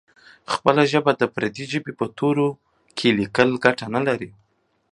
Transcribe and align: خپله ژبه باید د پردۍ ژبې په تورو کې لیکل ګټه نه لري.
خپله 0.53 0.81
ژبه 0.91 1.03
باید 1.05 1.19
د 1.21 1.25
پردۍ 1.35 1.65
ژبې 1.73 1.91
په 1.99 2.05
تورو 2.17 2.47
کې 2.97 3.15
لیکل 3.19 3.49
ګټه 3.65 3.85
نه 3.95 4.01
لري. 4.07 4.31